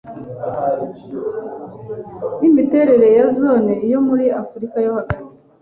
[2.41, 5.37] yimiterere ya zone yo muri Afrika yo hagati